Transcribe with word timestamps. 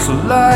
so 0.00 0.12
light. 0.26 0.53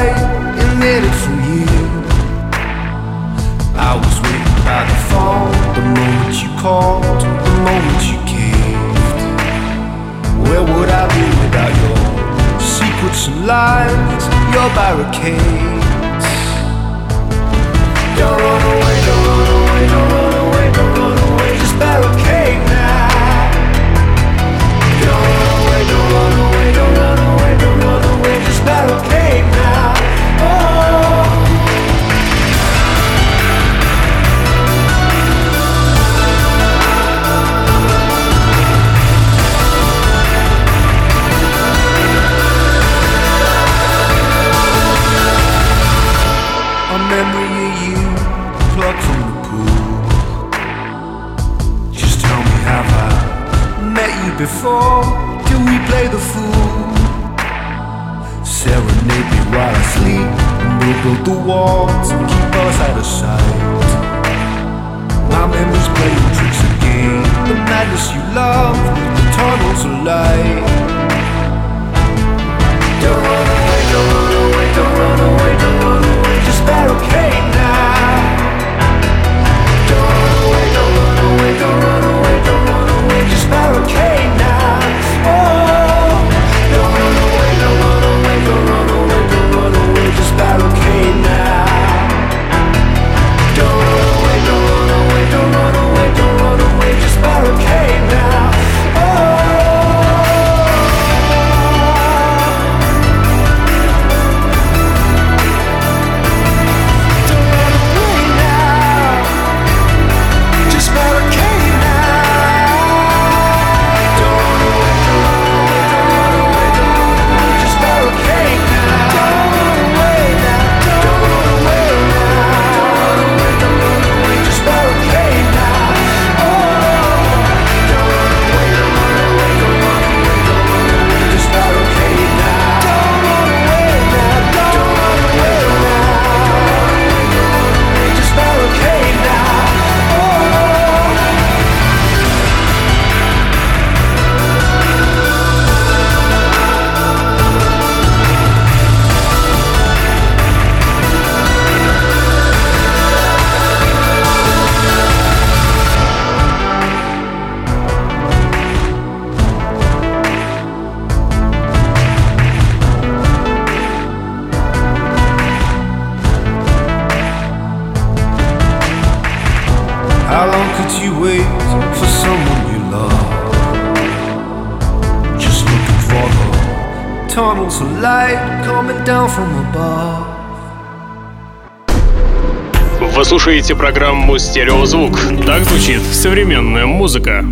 программу 183.78 184.38
«Стереозвук». 184.38 185.20
Так 185.46 185.62
звучит 185.64 186.02
современная 186.02 186.84
музыка. 186.84 187.44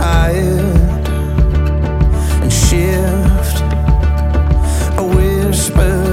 tired 0.00 0.99
shift, 2.50 3.60
a 4.98 5.02
whisper. 5.02 6.09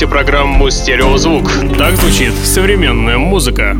слушаете 0.00 0.06
программу 0.06 0.70
«Стереозвук». 0.70 1.50
Так 1.76 1.94
звучит 1.96 2.32
современная 2.32 3.18
музыка. 3.18 3.76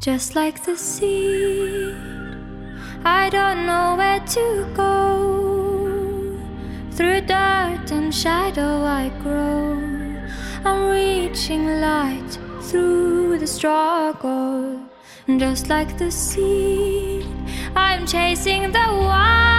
Just 0.00 0.34
like 0.34 0.56
the 0.64 0.76
sea, 0.76 1.94
I 3.04 3.28
don't 3.28 3.66
know 3.66 3.96
where 3.96 4.20
to 4.20 4.66
go. 4.74 6.38
Through 6.96 7.26
dirt 7.26 7.90
and 7.90 8.12
shadow 8.14 8.84
I 8.84 9.10
grow. 9.22 9.76
I'm 10.64 10.88
reaching 10.88 11.66
light 11.80 12.38
through 12.62 13.38
the 13.40 13.46
struggle. 13.46 14.80
Just 15.26 15.68
like 15.68 15.98
the 15.98 16.10
sea, 16.10 17.26
I'm 17.76 18.06
chasing 18.06 18.72
the 18.72 18.86
wild. 18.90 19.53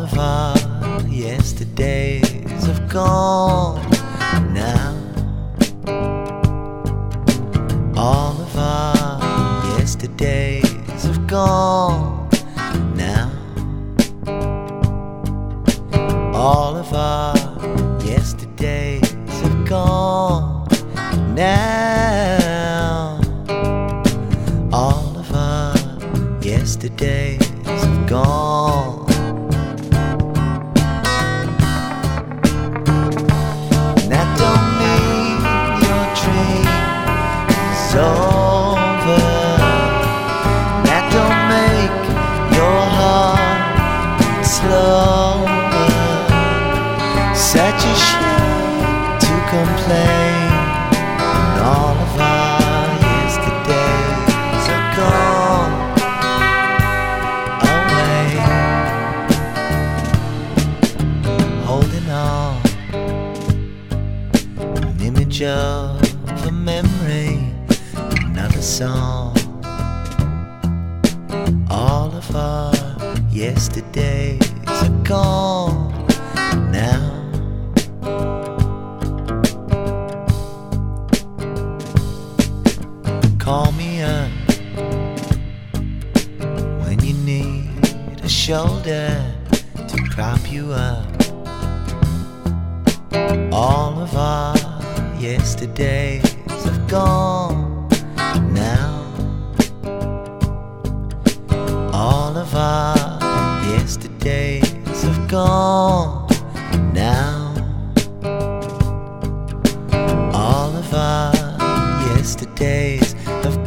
all 0.00 0.06
of 0.06 0.18
our 0.18 1.08
yesterdays 1.08 2.64
have 2.64 2.88
gone 2.88 3.84
now. 4.54 4.96
All 7.96 8.40
of 8.40 8.56
our 8.56 9.78
yesterdays 9.78 11.04
have 11.04 11.26
gone 11.26 12.30
now. 12.96 13.30
All 16.34 16.76
of 16.76 16.94
our 16.94 17.36
yesterdays 18.02 19.10
have 19.42 19.68
gone 19.68 20.66
now. 21.34 23.20
All 24.72 25.18
of 25.18 25.34
our 25.34 25.74
yesterdays 26.40 27.46
have 27.66 28.08
gone. 28.08 28.49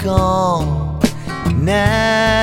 gone 0.04 1.00
now. 1.64 2.43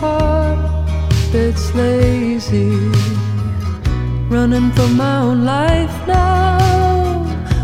heart 0.00 0.58
that's 1.32 1.74
lazy. 1.74 2.76
Running 4.34 4.70
for 4.72 4.88
my 4.88 5.18
own 5.26 5.44
life 5.44 5.96
now. 6.06 6.58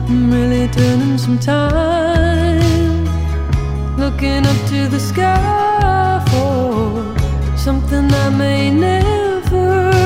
I'm 0.08 0.30
really 0.30 0.68
turning 0.68 1.18
some 1.18 1.38
time. 1.38 3.04
Looking 3.96 4.46
up 4.46 4.58
to 4.70 4.88
the 4.94 5.00
sky 5.00 6.22
for 6.30 7.56
something 7.56 8.06
I 8.24 8.28
may 8.30 8.70
never. 8.70 10.05